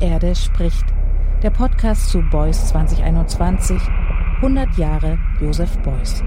[0.00, 0.84] Erde spricht,
[1.42, 3.80] der Podcast zu Beuys 2021,
[4.36, 6.22] 100 Jahre Josef Beuys.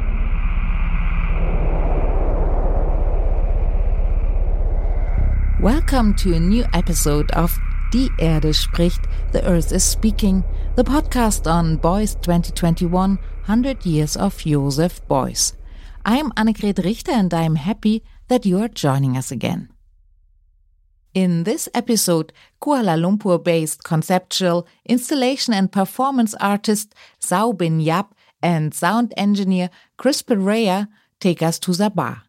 [5.60, 7.58] Welcome to a new episode of
[7.92, 9.02] Die Erde spricht,
[9.32, 10.44] The Earth is Speaking,
[10.76, 15.54] the podcast on Beuys 2021, 100 Years of Josef Beuys.
[16.06, 19.73] I'm Annegret Richter and I'm happy that you are joining us again.
[21.14, 28.74] In this episode, Kuala Lumpur based conceptual, installation, and performance artist Sau Bin Yap and
[28.74, 30.90] sound engineer Chris Pereira
[31.20, 32.24] take us to Sabah.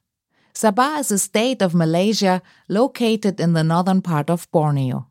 [0.54, 5.06] Sabah is a state of Malaysia located in the northern part of Borneo.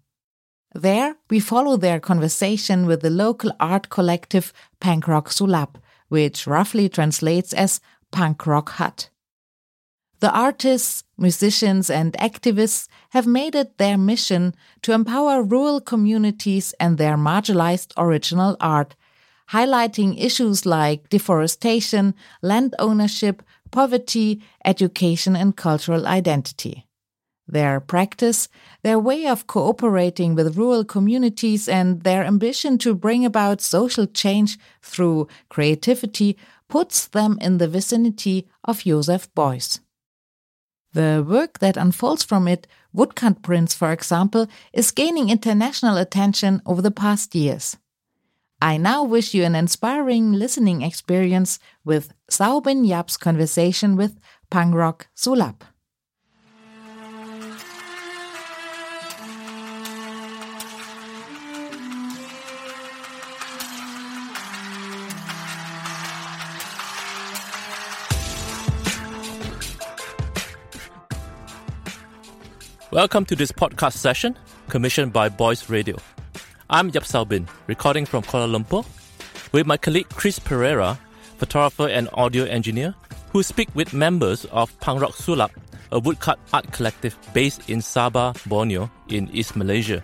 [0.75, 5.75] There, we follow their conversation with the local art collective Pangrok Sulap,
[6.09, 9.09] which roughly translates as Punk Rock Hut.
[10.23, 16.97] The artists, musicians, and activists have made it their mission to empower rural communities and
[16.97, 18.95] their marginalized original art,
[19.49, 26.87] highlighting issues like deforestation, land ownership, poverty, education, and cultural identity.
[27.45, 28.47] Their practice,
[28.81, 34.57] their way of cooperating with rural communities, and their ambition to bring about social change
[34.81, 36.37] through creativity
[36.69, 39.81] puts them in the vicinity of Josef Beuys.
[40.93, 46.81] The work that unfolds from it, woodcut prints for example, is gaining international attention over
[46.81, 47.77] the past years.
[48.61, 54.19] I now wish you an inspiring listening experience with Sau Bin Yap's conversation with
[54.51, 55.61] Pangrok Sulap.
[72.93, 74.37] Welcome to this podcast session
[74.69, 75.97] commissioned by Beuys Radio.
[76.69, 78.85] I'm Yap Bin, recording from Kuala Lumpur,
[79.51, 80.99] with my colleague Chris Pereira,
[81.39, 82.93] photographer and audio engineer,
[83.31, 85.49] who speak with members of Pangrok Sulap,
[85.91, 90.03] a woodcut art collective based in Sabah, Borneo, in East Malaysia.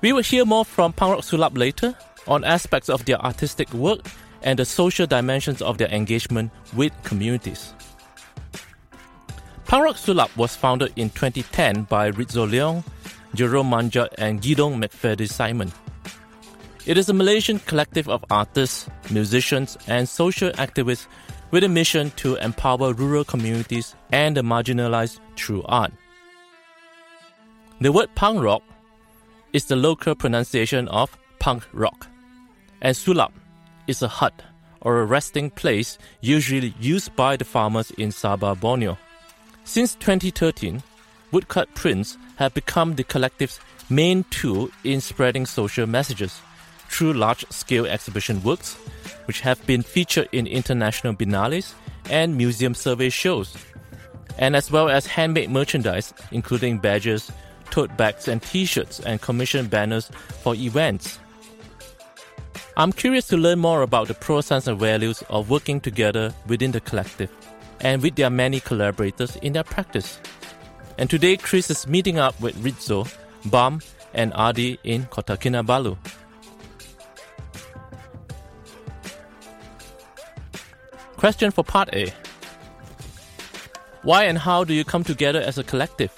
[0.00, 1.94] We will hear more from Pangrok Sulap later
[2.26, 4.00] on aspects of their artistic work
[4.40, 7.74] and the social dimensions of their engagement with communities.
[9.72, 12.84] Pangrok Sulap was founded in 2010 by Rizzo Leong,
[13.34, 15.72] Jerome Manjat, and Gidong McFadden Simon.
[16.84, 21.06] It is a Malaysian collective of artists, musicians, and social activists
[21.52, 25.92] with a mission to empower rural communities and the marginalized through art.
[27.80, 28.60] The word pangrok
[29.54, 32.08] is the local pronunciation of punk rock,
[32.82, 33.32] and sulap
[33.86, 34.42] is a hut
[34.82, 38.98] or a resting place usually used by the farmers in Sabah, Borneo.
[39.64, 40.82] Since 2013,
[41.30, 46.40] woodcut prints have become the collective's main tool in spreading social messages
[46.88, 48.74] through large scale exhibition works,
[49.26, 51.74] which have been featured in international biennales
[52.10, 53.56] and museum survey shows,
[54.36, 57.30] and as well as handmade merchandise, including badges,
[57.70, 60.10] tote bags, and t shirts, and commissioned banners
[60.42, 61.18] for events.
[62.76, 66.80] I'm curious to learn more about the process and values of working together within the
[66.80, 67.30] collective
[67.82, 70.18] and with their many collaborators in their practice.
[70.98, 73.06] And today, Chris is meeting up with Rizzo,
[73.46, 73.80] Bam,
[74.14, 75.96] and Adi in Kota Kinabalu.
[81.16, 82.12] Question for part A
[84.02, 86.10] Why and how do you come together as a collective?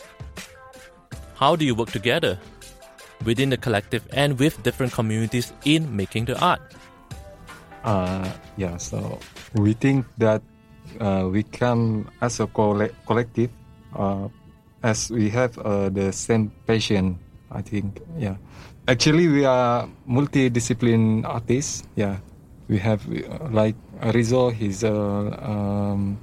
[1.34, 2.38] How do you work together
[3.24, 6.60] within the collective and with different communities in making the art?
[7.84, 9.18] Uh, yeah, so
[9.52, 10.42] we think that
[11.00, 13.50] uh, we come as a collective
[13.96, 14.28] uh,
[14.82, 17.18] as we have uh, the same passion
[17.50, 18.36] i think yeah.
[18.86, 22.20] Actually we are multidiscipline artists yeah.
[22.68, 23.76] We have uh, like
[24.12, 24.92] Rizzo he's a
[25.40, 26.20] um,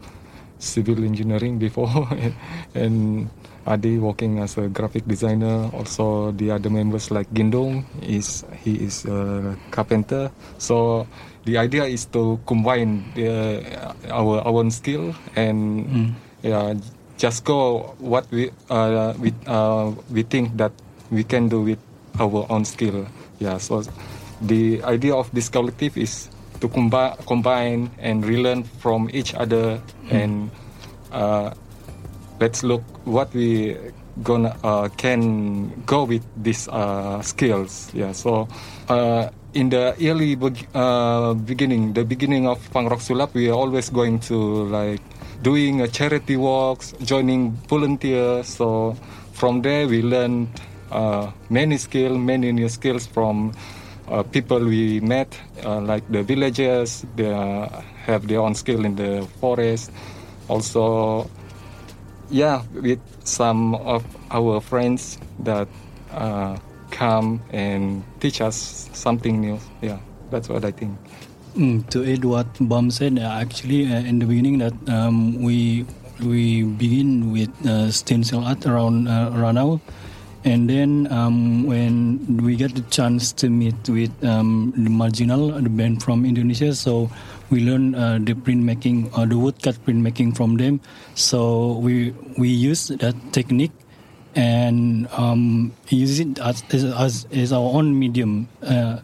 [0.59, 2.06] civil engineering before
[2.76, 3.30] and
[3.66, 5.70] Adi working as a graphic designer.
[5.74, 10.32] Also, the other members like Gindong is he is a carpenter.
[10.58, 11.08] So
[11.46, 13.62] the idea is to combine the,
[14.09, 16.09] our own skill and mm.
[16.41, 16.74] yeah,
[17.18, 20.74] just go what we uh, we uh, we think that
[21.12, 21.80] we can do with
[22.20, 23.06] our own skill.
[23.38, 23.84] Yeah, so
[24.41, 26.30] the idea of this collective is
[26.62, 30.12] to combine combine and relearn from each other mm.
[30.12, 30.34] and
[31.12, 31.53] uh,
[32.41, 33.78] let's look what we
[34.23, 37.91] gonna uh, can go with these uh, skills.
[37.93, 38.47] Yeah, so
[38.90, 40.35] uh, in the early
[40.73, 44.99] uh, beginning, the beginning of Pangrok Sulap, we are always going to like
[45.41, 48.47] doing a charity walks, joining volunteers.
[48.47, 48.97] So
[49.34, 50.49] from there, we learned
[50.91, 53.53] uh, many skill, many new skills from
[54.09, 57.05] uh, people we met, like the villagers.
[57.16, 57.32] They
[58.05, 59.91] have their own skill in the forest.
[60.49, 61.29] Also,
[62.32, 65.68] yeah, with some of our friends that
[66.12, 66.58] uh,
[66.90, 69.60] come and teach us something new.
[69.82, 70.00] Yeah,
[70.32, 70.98] that's what I think.
[71.56, 75.86] Mm, to add what Bam said, uh, actually uh, in the beginning that um, we
[76.24, 79.82] we begin with uh, stencil art around uh, Ranau,
[80.46, 85.70] and then um, when we get the chance to meet with um, the Marjinal, the
[85.70, 87.12] band from Indonesia, so
[87.52, 90.80] we learn uh, the printmaking, uh, the woodcut printmaking from them.
[91.16, 93.76] So we we use that technique
[94.36, 99.00] and um, use it as, as, as our own medium uh,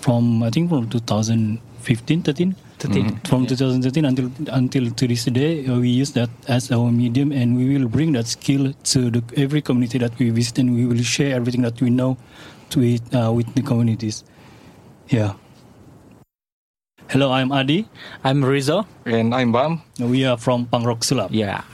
[0.00, 2.54] from I think from 2015, 13.
[2.78, 3.20] 13.
[3.26, 7.56] From 2013 until until to this day, uh, we use that as our medium, and
[7.56, 11.02] we will bring that skill to the, every community that we visit, and we will
[11.02, 12.16] share everything that we know
[12.70, 14.22] to it uh, with the communities.
[15.08, 15.34] Yeah.
[17.08, 17.88] Hello, I'm Adi.
[18.22, 18.86] I'm Rizzo.
[19.06, 19.80] And I'm Bam.
[19.98, 21.30] We are from Pangrok Sulap.
[21.30, 21.64] Yeah.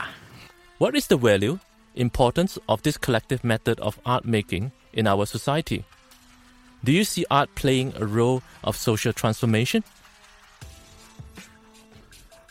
[0.78, 1.58] What is the value,
[1.96, 5.84] importance of this collective method of art making in our society?
[6.84, 9.82] Do you see art playing a role of social transformation?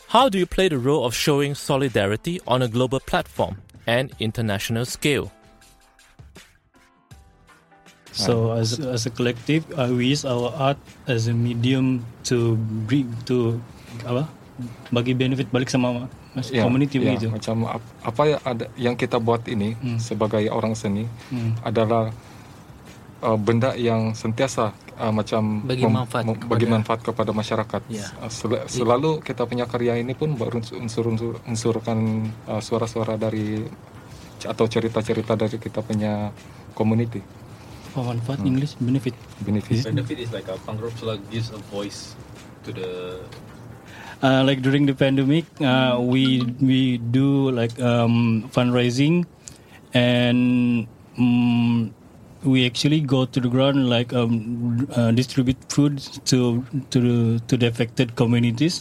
[0.08, 4.84] How do you play the role of showing solidarity on a global platform and international
[4.84, 5.32] scale?
[8.14, 12.54] So as as a collective, uh, we use our art as a medium to
[12.86, 13.58] bring to
[14.00, 14.30] apa
[14.88, 17.26] bagi benefit balik sama mas- Ya, community ya, begitu.
[17.28, 19.98] macam ap- apa yang ada yang kita buat ini Hmm.
[19.98, 21.58] sebagai orang seni Hmm.
[21.60, 22.14] adalah
[23.20, 27.82] uh, benda yang sentiasa uh, macam Bagi mem- manfaat mem- kepada- bagi manfaat kepada masyarakat.
[27.88, 28.06] Ya.
[28.16, 31.98] Uh, sel- selalu kita punya karya ini pun berunsur-unsur unsurkan
[32.46, 33.62] uh, suara-suara dari
[34.40, 36.30] atau cerita-cerita dari kita punya
[36.72, 37.18] community
[37.94, 39.14] Apa manfaat English benefit.
[39.46, 39.86] benefit.
[39.86, 42.18] Benefit is like a Pangrok Sulap gives a voice
[42.66, 42.90] to the
[44.24, 49.28] Uh, like during the pandemic, uh, we we do like um, fundraising,
[49.92, 50.88] and
[51.20, 51.92] um,
[52.40, 57.16] we actually go to the ground like um, uh, distribute food to to the
[57.52, 58.80] to the affected communities.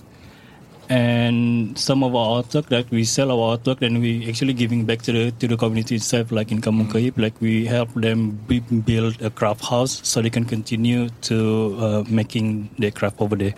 [0.89, 5.01] And some of our artwork, like we sell our artwork, and we actually giving back
[5.03, 6.31] to the to the community itself.
[6.31, 8.37] Like in Kampung Kayip, like we help them
[8.85, 13.55] build a craft house so they can continue to uh, making their craft over there.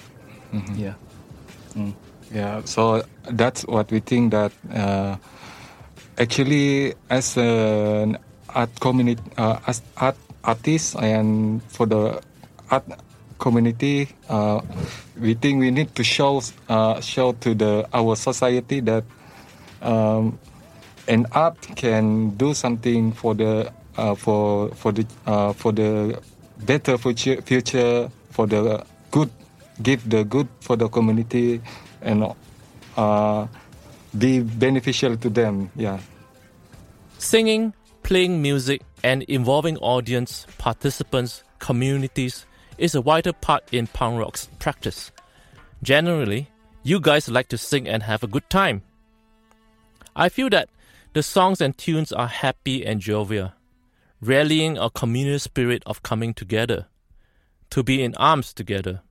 [0.77, 0.94] Yeah.
[2.33, 5.16] Yeah, so that's what we think that uh,
[6.18, 8.18] actually as an
[8.50, 12.21] art community, uh, as art artist and for the
[12.69, 12.83] art
[13.40, 14.62] community, uh,
[15.20, 19.04] we think we need to show uh, show to the our society that
[19.82, 20.40] um,
[21.08, 26.20] an art can do something for the uh, for for the uh, for the
[26.66, 29.30] better future future for the good
[29.81, 31.62] give the good for the community
[32.02, 32.26] and
[32.98, 33.48] uh,
[34.18, 36.00] be beneficial to them yeah.
[37.18, 37.74] Singing,
[38.04, 42.46] playing music, and involving audience, participants, communities
[42.77, 45.12] is a vital part in Pangrok's practice.
[45.83, 46.50] Generally,
[46.83, 48.83] you guys like to sing and have a good time.
[50.16, 50.69] I feel that
[51.13, 53.54] the songs and tunes are happy and jovial,
[54.21, 56.88] rallying a communal spirit of coming together,
[57.69, 59.02] to be in arms together.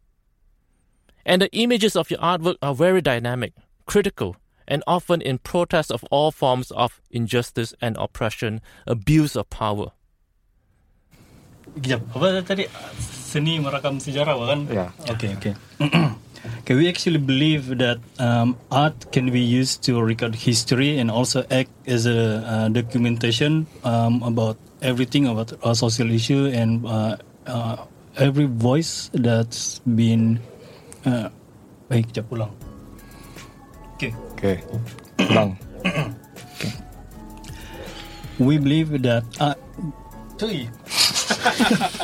[1.26, 3.54] And the images of your artwork are very dynamic,
[3.86, 4.36] critical,
[4.68, 9.92] and often in protest of all forms of injustice and oppression, abuse of power.
[13.34, 14.60] Seni merakam sejarah kan?
[14.70, 14.90] Yeah.
[15.10, 15.54] Okay, okay.
[16.62, 21.42] okay, we actually believe that um, art can be used to record history and also
[21.50, 24.54] act as a uh, documentation um, about
[24.86, 27.18] everything about a social issue and uh,
[27.50, 27.82] uh,
[28.14, 30.38] every voice that's been.
[31.02, 31.28] Uh,
[31.90, 32.54] baik, kejap ulang.
[33.98, 34.14] Okay.
[34.38, 34.56] okay
[35.20, 35.58] ulang
[38.38, 39.54] We believe that uh,
[40.38, 40.66] cuy.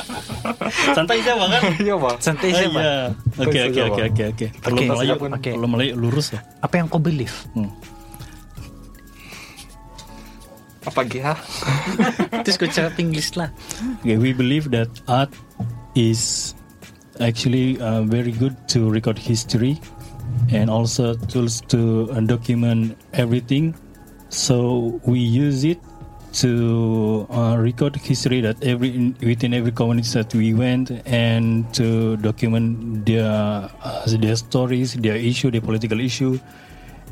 [0.97, 1.63] Santai saja kan?
[1.79, 2.83] iya bang Santai saja, Pak.
[2.83, 2.95] iya.
[3.41, 4.11] Oke oke oke Bang.
[4.11, 4.47] oke oke.
[4.51, 4.83] Oke.
[4.87, 5.51] Melayu, Oke.
[5.55, 6.41] kalau Melayu lurus ya.
[6.61, 7.35] Apa yang kau believe?
[10.81, 11.37] apa dia
[12.45, 13.53] Terus kau cakap English lah.
[14.01, 15.29] Okay, we believe that art
[15.93, 16.53] is
[17.21, 19.77] actually uh, very good to record history
[20.49, 23.77] and also tools to uh, document everything.
[24.33, 25.79] So we use it
[26.33, 33.05] to uh, record history that every within every community that we went and to document
[33.07, 36.39] their uh, their stories, their issue, their political issue,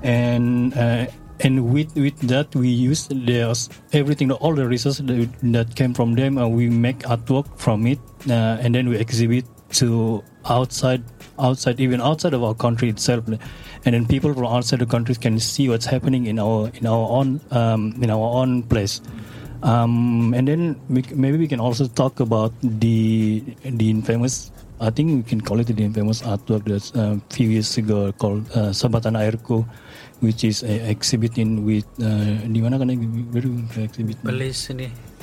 [0.03, 1.07] and uh,
[1.41, 6.15] and with with that we use there's everything all the resources that, that came from
[6.15, 7.99] them we make artwork from it
[8.29, 11.03] uh, and then we exhibit to outside
[11.39, 13.27] outside even outside of our country itself.
[13.29, 17.09] And then people from outside the countries can see what's happening in our in our
[17.09, 19.01] own um, in our own place.
[19.63, 25.11] Um, and then we, maybe we can also talk about the the infamous I think
[25.11, 29.03] we can call it the infamous artwork that's a few years ago called uh, Sabah
[29.03, 29.67] Tanah Airku,
[30.21, 33.23] which is a exhibit in with uh, di mana kan we
[33.83, 34.19] exhibit.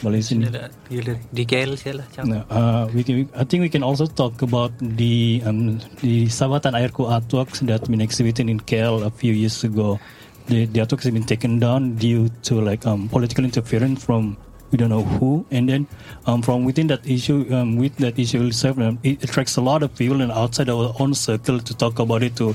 [0.03, 0.67] Malaysia Sini dah.
[0.91, 1.15] Gila.
[1.31, 2.07] Di KL lah.
[2.51, 6.83] Uh, we can, I think we can also talk about the um, the Sabah Tanah
[6.83, 9.99] Airku artworks that been exhibited in KL a few years ago.
[10.47, 14.37] The, the artworks have been taken down due to like um, political interference from
[14.75, 15.87] we don't know who, and then
[16.25, 19.95] um, from within that issue, um, with that issue itself, it attracts a lot of
[19.95, 22.53] people and outside our own circle to talk about it, to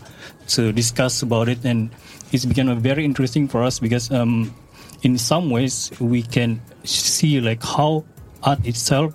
[0.49, 1.89] to discuss about it, and
[2.31, 4.55] it's become very interesting for us because um,
[5.00, 8.05] in some ways we can see like how
[8.43, 9.15] art itself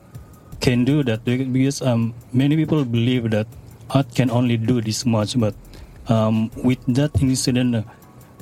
[0.59, 1.23] can do that.
[1.25, 3.45] Because um, many people believe that
[3.91, 5.39] art can only do this much.
[5.39, 5.53] But
[6.09, 7.85] um, with that incident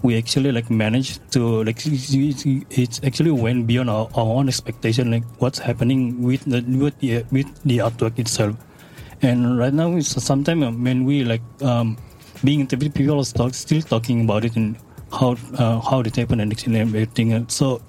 [0.03, 5.23] we actually like managed to like it's actually went beyond our, our own expectation like
[5.39, 8.55] what's happening with the with the, with the artwork itself.
[9.21, 11.97] And right now it's sometimes when we like um,
[12.43, 14.75] being interviewed people are still, still talking about it and
[15.11, 17.81] how uh, how it happened and actually everything so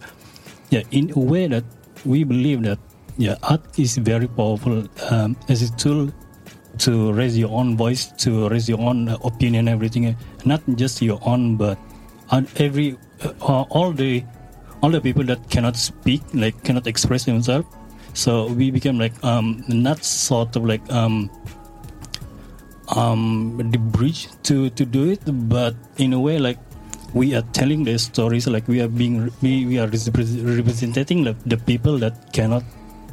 [0.71, 1.65] yeah in a way that
[2.05, 2.79] we believe that
[3.17, 6.13] yeah art is very powerful um, as a tool
[6.79, 11.19] to raise your own voice to raise your own uh, opinion everything not just your
[11.25, 11.79] own but
[12.31, 14.25] on every uh, all the
[14.83, 17.67] all the people that cannot speak like cannot express themselves.
[18.13, 21.31] So we became like um not sort of like um
[22.95, 25.21] um the bridge to to do it.
[25.49, 26.59] But in a way like
[27.15, 31.57] we are telling their stories like we are being we, we are representing the, the
[31.57, 32.65] people that cannot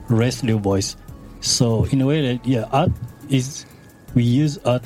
[0.10, 0.96] raise their voice.
[1.40, 2.92] So in a way that yeah art
[3.30, 3.66] is
[4.14, 4.84] we use art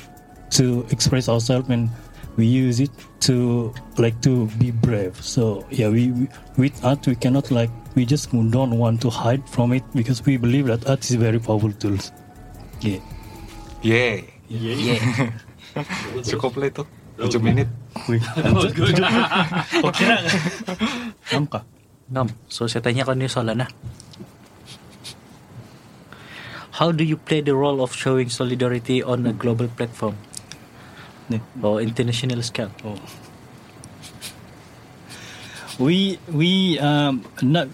[0.50, 1.90] to express ourselves and
[2.36, 7.16] we use it to like to be brave so yeah we, we with art we
[7.16, 11.00] cannot like we just don't want to hide from it because we believe that art
[11.04, 11.96] is very powerful tool
[12.80, 13.00] yeah
[13.86, 14.22] Yeah.
[14.48, 14.98] Yeah.
[16.22, 16.84] Cukup lah itu.
[17.16, 17.68] 7 menit.
[17.96, 20.16] Oh kira
[21.26, 21.64] Faham kah?
[22.06, 23.70] Nam, so saya tanyakan ni soalan lah.
[26.76, 30.14] How do you play the role of showing solidarity on a global platform
[31.28, 31.40] Ni.
[31.62, 32.70] or international scale?
[32.84, 32.96] Oh.
[35.78, 37.68] We we um not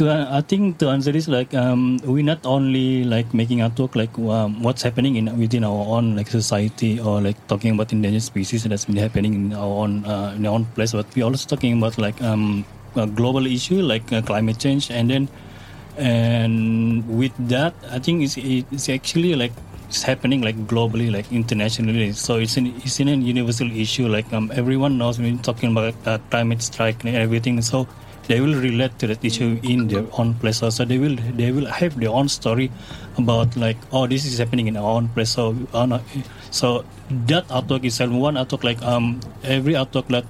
[0.00, 3.96] to uh, I think to answer this like um we not only like making artwork
[3.96, 8.22] like um, what's happening in within our own like society or like talking about endangered
[8.22, 11.48] species that's been happening in our own uh, in our own place but we also
[11.48, 12.64] talking about like um
[12.96, 15.28] a global issue like uh, climate change and then
[15.98, 19.52] and with that I think it's it's actually like
[19.90, 22.12] it's happening like globally like internationally.
[22.12, 25.94] So it's an it's in a universal issue like um everyone knows when talking about
[26.06, 27.60] uh, climate strike and everything.
[27.60, 27.88] So
[28.28, 30.58] they will relate to that issue in their own place.
[30.58, 32.70] So they will they will have their own story
[33.18, 35.30] about like oh this is happening in our own place.
[35.30, 35.98] So uh,
[36.50, 36.84] so
[37.32, 40.26] that artwork itself one artwork like um every artwork that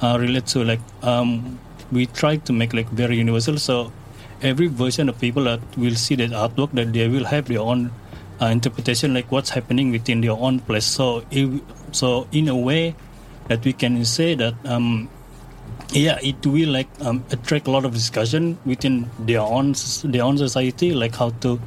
[0.00, 1.58] uh, relates to like um
[1.90, 3.58] we try to make like very universal.
[3.58, 3.92] So
[4.40, 7.90] every version of people that will see that artwork that they will have their own
[8.42, 10.84] uh, interpretation like what's happening within their own place.
[10.84, 11.48] So if,
[11.92, 12.94] so in a way
[13.48, 15.08] that we can say that um
[15.92, 20.38] yeah it will like um, attract a lot of discussion within their own their own
[20.38, 21.60] society like how to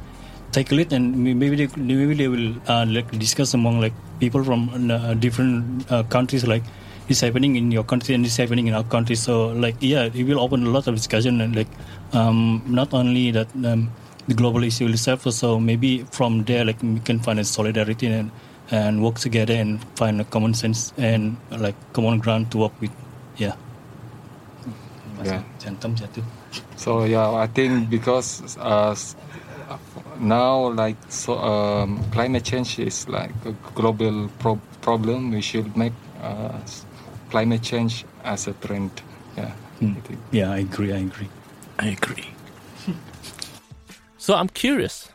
[0.52, 0.92] tackle it.
[0.92, 5.90] And maybe they maybe they will uh, like discuss among like people from uh, different
[5.90, 6.62] uh, countries like
[7.08, 9.16] it's happening in your country and it's happening in our country.
[9.16, 11.68] So like yeah it will open a lot of discussion and like
[12.12, 13.90] um, not only that um,
[14.28, 18.30] the global issue itself so maybe from there like we can find a solidarity and
[18.70, 22.90] and work together and find a common sense and like common ground to work with
[23.38, 23.54] yeah
[25.24, 25.42] Yeah.
[25.58, 26.22] Jantam jatuh.
[26.76, 28.94] So yeah, I think because uh,
[30.20, 35.30] now like so um, climate change is like a global pro- problem.
[35.32, 35.92] We should make
[36.22, 36.52] uh,
[37.30, 38.90] climate change as a trend.
[39.36, 39.50] Yeah.
[39.80, 39.96] Hmm.
[39.98, 40.18] I.
[40.30, 40.92] Yeah, I agree.
[40.92, 41.30] I agree.
[41.78, 42.35] I agree.
[44.26, 45.08] So I'm curious.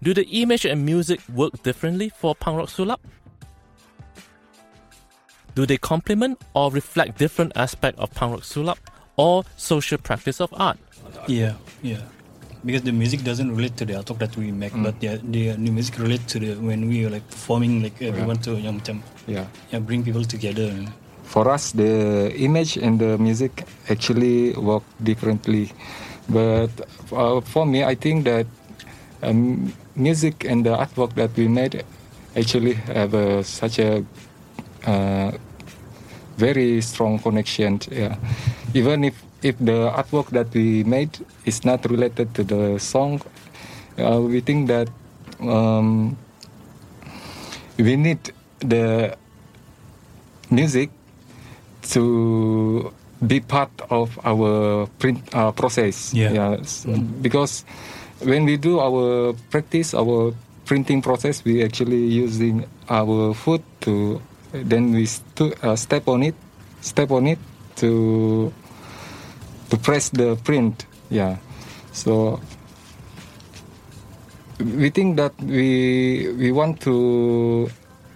[0.00, 3.00] Do the image and music work differently for Pangrok Sulap?
[5.56, 8.78] Do they complement or reflect different aspect of Pangrok Sulap
[9.16, 10.78] or social practice of art?
[11.26, 12.02] Yeah, yeah.
[12.64, 15.72] Because the music doesn't relate to the artwork that we make, but yeah, the the
[15.74, 19.50] music relate to the when we are like performing like everyone to yang macam Yeah.
[19.74, 20.70] yeah bring people together.
[21.24, 25.74] for us, the image and the music actually work differently.
[26.28, 26.70] But
[27.12, 28.46] uh, for me, I think that
[29.22, 31.84] um, music and the artwork that we made
[32.36, 34.04] actually have such a
[34.86, 35.32] uh,
[36.36, 37.80] very strong connection.
[37.90, 38.16] Yeah.
[38.74, 43.22] Even if, if the artwork that we made is not related to the song,
[43.98, 44.88] uh, we think that
[45.40, 46.16] um,
[47.78, 49.16] we need the
[50.50, 50.90] music
[51.82, 52.92] to
[53.26, 56.12] be part of our print uh, process.
[56.32, 56.58] Yeah.
[56.60, 56.86] S-
[57.22, 57.64] Because
[58.22, 60.32] when we do our practice, our
[60.64, 64.20] printing process, we actually using our foot to
[64.52, 66.34] then we stu- uh, step on it,
[66.80, 67.38] step on it
[67.76, 68.52] to
[69.70, 70.86] to press the print.
[71.10, 71.36] Yeah.
[71.92, 72.38] So
[74.62, 77.68] we think that we we want to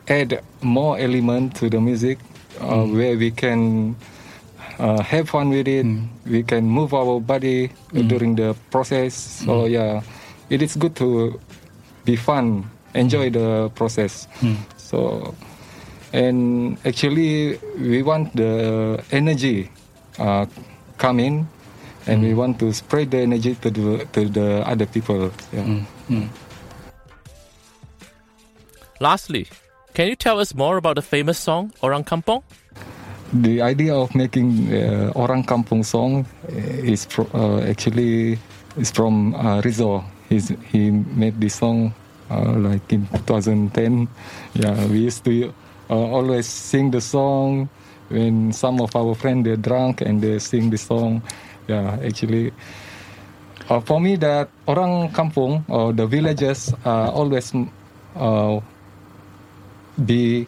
[0.08, 2.18] add more element to the music
[2.60, 3.94] uh, where we can
[4.78, 5.84] uh, have fun with it.
[5.84, 6.08] Mm.
[6.26, 8.08] We can move our body mm.
[8.08, 9.14] during the process.
[9.14, 9.70] So mm.
[9.70, 10.02] yeah
[10.48, 11.38] it is good to
[12.04, 14.26] be fun enjoy the process.
[14.76, 15.34] So
[16.12, 19.70] and actually we want the energy
[20.18, 20.46] uh,
[20.96, 21.46] come in
[22.06, 25.30] and we want to spread the energy to the to the other people.
[25.52, 25.84] Yeah.
[29.00, 29.46] Lastly,
[29.94, 32.42] can you tell us more about the famous song Orang Kampong?
[33.32, 38.38] The idea of making uh, orang kampung song uh, is pro- uh, actually
[38.76, 40.04] is from uh, Rizzo.
[40.28, 41.92] He's, he made this song
[42.30, 44.08] uh, like in 2010.
[44.54, 45.52] Yeah, we used to
[45.90, 47.68] uh, always sing the song
[48.08, 51.22] when some of our friends they're drunk and they sing the song.
[51.66, 52.52] Yeah, actually.
[53.68, 57.52] Uh, for me, that orang kampung or the villagers always
[58.16, 58.60] uh,
[60.06, 60.46] be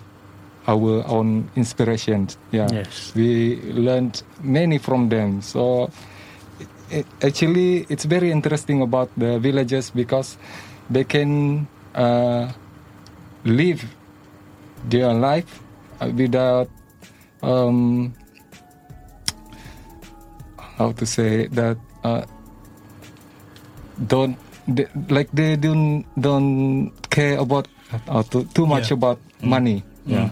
[0.69, 2.29] our own inspiration.
[2.53, 3.13] Yeah, Yes.
[3.15, 5.41] we learned many from them.
[5.43, 5.91] So
[6.91, 10.37] it, actually, it's very interesting about the villages because
[10.91, 12.53] they can uh,
[13.45, 13.85] live
[14.89, 15.61] their life
[16.01, 16.69] uh, without
[17.43, 18.13] um,
[20.77, 22.25] how to say that uh,
[24.07, 24.37] don't
[24.69, 27.69] they, like they don't don't care about
[28.09, 28.97] uh, too, too much Yeah.
[28.97, 29.85] about money.
[30.11, 30.31] Yeah.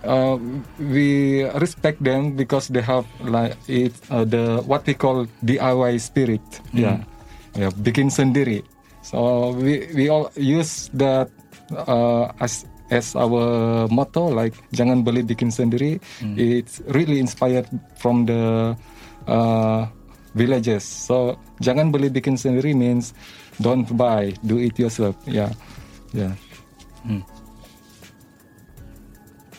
[0.00, 0.40] Uh,
[0.80, 6.40] we respect them because they have like it uh, the what we call DIY spirit.
[6.72, 7.04] Yeah,
[7.52, 8.64] yeah, bikin sendiri.
[9.04, 11.28] So we we all use that
[11.76, 16.00] uh, as as our motto like jangan beli bikin sendiri.
[16.40, 17.68] It's really inspired
[18.00, 18.72] from the
[19.28, 19.84] uh,
[20.32, 20.80] villages.
[20.80, 23.12] So jangan beli bikin sendiri means
[23.60, 25.12] don't buy, do it yourself.
[25.28, 25.52] Yeah,
[26.16, 26.32] yeah.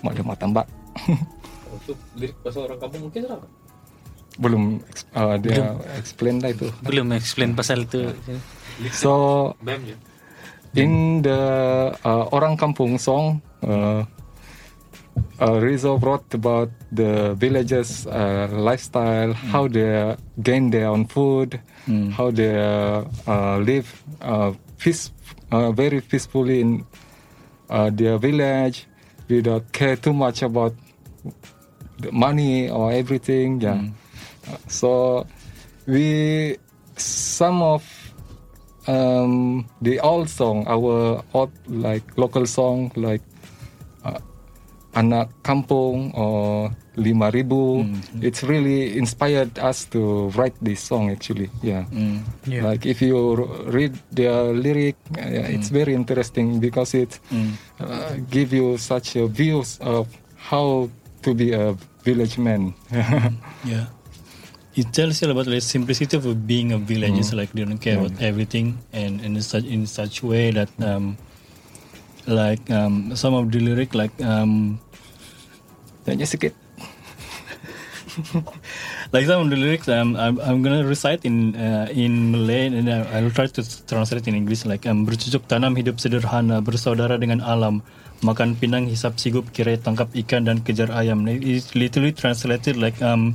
[0.02, 0.66] Mak ada tambak.
[1.76, 3.48] Untuk lirik bahasa orang kampung mungkin apa?
[4.42, 4.64] Belum
[5.16, 6.68] uh, dia explain lah itu.
[6.84, 8.12] Belum explain pasal itu.
[8.92, 9.12] So
[9.62, 9.96] Bam je.
[10.76, 11.40] in the
[12.02, 14.04] uh, orang kampung song, uh,
[15.40, 21.60] uh, Rizzo wrote about the villagers' uh, lifestyle, how they gain their own food,
[22.16, 22.56] how they
[23.28, 23.88] uh, live
[24.22, 25.12] uh, peace,
[25.52, 26.86] uh, very peacefully in
[27.70, 28.88] uh, their village
[29.32, 30.74] without care too much about
[32.00, 33.62] the money or everything.
[33.62, 33.80] Yeah.
[34.50, 34.92] Uh, So
[35.88, 36.58] we
[36.98, 37.84] some of
[38.88, 43.22] um, the old song, our old like local song like
[44.96, 47.84] Anak Kampung or Lima Ribu.
[47.84, 48.24] Mm-hmm.
[48.24, 51.50] It's really inspired us to write this song actually.
[51.64, 51.88] Yeah.
[51.92, 52.24] Mm.
[52.46, 52.64] Yeah.
[52.68, 55.80] Like if you read the lyric, uh, it's mm.
[55.80, 57.56] very interesting because it mm.
[57.80, 60.90] uh, give you such a views of how
[61.24, 62.74] to be a village man.
[63.64, 63.88] Yeah.
[64.74, 67.20] It tells you about the simplicity of being a village.
[67.20, 71.20] It's like they don't care about everything, and in such in such way that um,
[72.28, 74.80] like um, some of the lyric like um,
[76.06, 76.54] Tanya sikit.
[79.14, 82.88] like some of the lyrics um, I'm, I'm gonna recite in uh, in Malay and
[82.88, 87.40] then I'll try to translate in English like um, bercucuk tanam hidup sederhana bersaudara dengan
[87.40, 87.80] alam
[88.22, 93.34] makan pinang hisap sigup kira tangkap ikan dan kejar ayam it's literally translated like um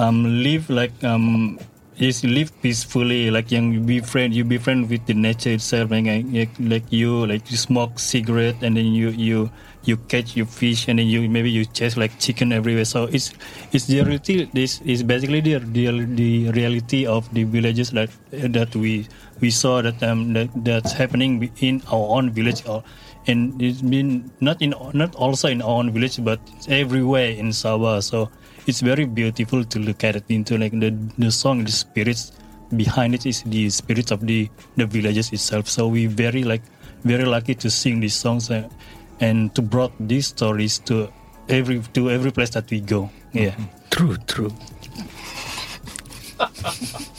[0.00, 1.60] um live like um
[1.98, 6.04] is live peacefully like you be friend you be friend with the nature itself like,
[6.60, 9.50] like you like you smoke cigarette and then you you
[9.84, 13.32] you catch your fish and then you maybe you chase like chicken everywhere so it's
[13.72, 18.74] it's the reality this is basically the the, the reality of the villages that that
[18.76, 19.06] we
[19.40, 22.82] we saw that um that, that's happening in our own village or
[23.26, 28.02] and it's been not in not also in our own village, but everywhere in Sabah.
[28.02, 28.30] So
[28.66, 32.32] it's very beautiful to look at it into like the the song, the spirits
[32.76, 35.68] behind it is the spirits of the the villages itself.
[35.68, 36.62] So we very like
[37.04, 38.68] very lucky to sing these songs uh,
[39.20, 41.08] and to brought these stories to
[41.48, 43.10] every to every place that we go.
[43.32, 43.54] Yeah,
[43.90, 44.52] True, true.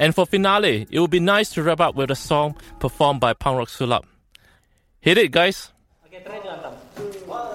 [0.00, 3.34] And for finale, it would be nice to wrap up with a song performed by
[3.34, 4.04] Pangrok Sulap.
[4.98, 5.72] Hit it, guys.
[6.10, 7.49] So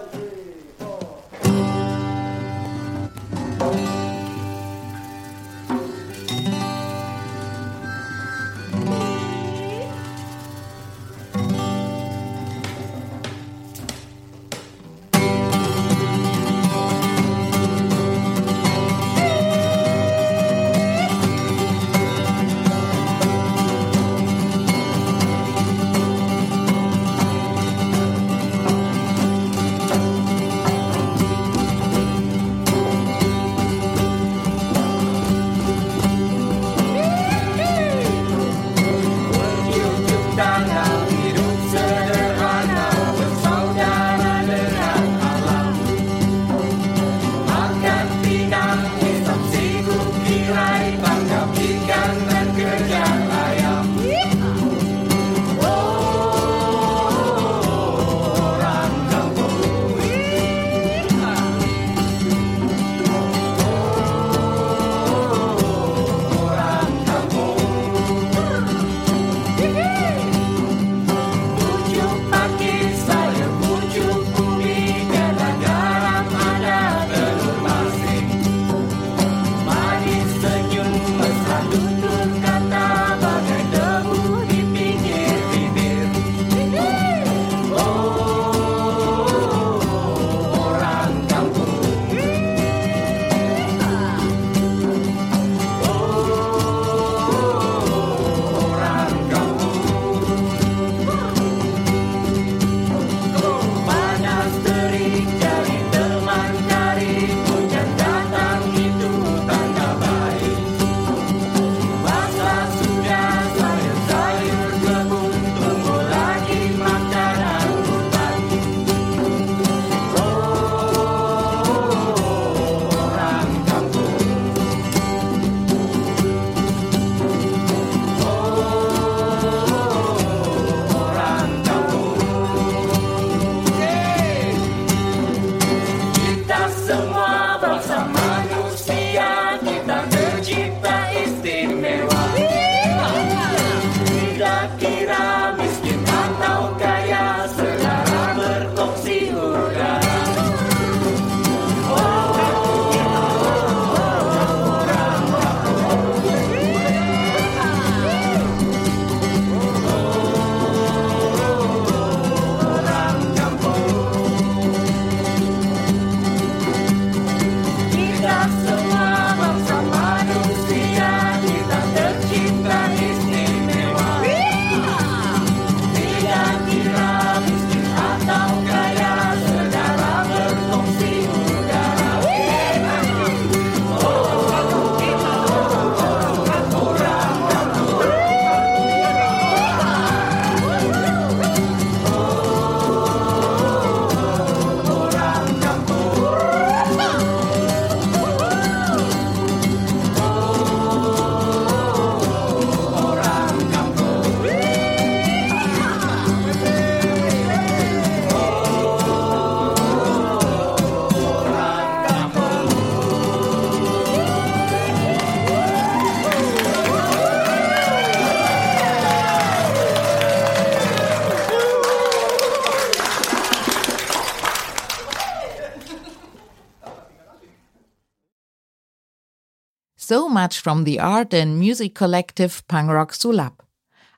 [230.46, 233.56] much from the art and music collective Pangrok Sulap.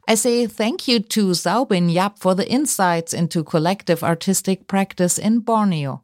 [0.10, 5.18] I say thank you to Sau Bin Yap for the insights into collective artistic practice
[5.18, 6.02] in Borneo.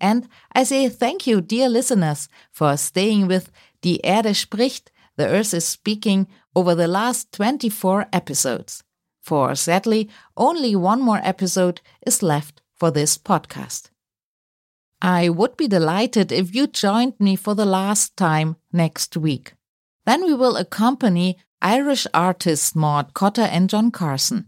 [0.00, 3.50] And I say thank you, dear listeners, for staying with
[3.82, 8.84] Die Erde spricht, The Earth is Speaking over the last 24 episodes.
[9.20, 13.90] For sadly, only one more episode is left for this podcast.
[15.02, 19.55] I would be delighted if you joined me for the last time next week.
[20.06, 24.46] Then we will accompany Irish artists Maud Cotter and John Carson.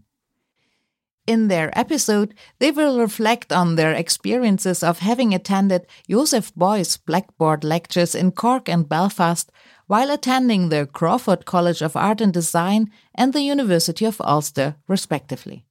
[1.27, 7.65] In their episode, they will reflect on their experiences of having attended Joseph Beuys Blackboard
[7.65, 9.53] lectures in Cork and Belfast
[9.89, 15.67] while attending the Crawford College of Art and Design and the University of Ulster, respectively.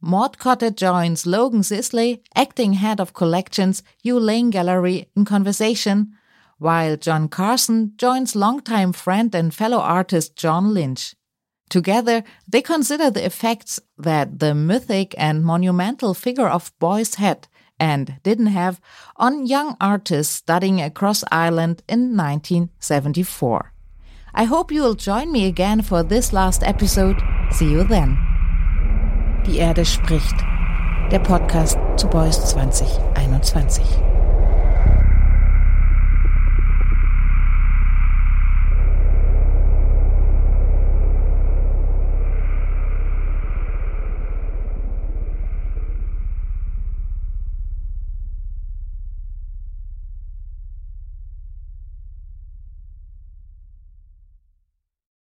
[0.00, 6.16] Maud Cotter joins Logan Sisley, acting head of collections, Hugh Lane Gallery, in conversation,
[6.60, 11.14] while John Carson joins longtime friend and fellow artist John Lynch.
[11.70, 18.20] Together, they consider the effects that the mythic and monumental figure of Beuys had and
[18.22, 18.78] didn't have
[19.16, 23.72] on young artists studying across Ireland in 1974.
[24.34, 27.16] I hope you will join me again for this last episode.
[27.52, 28.18] See you then.
[29.46, 30.36] Die Erde spricht.
[31.10, 34.09] Der Podcast zu Beuys 2021.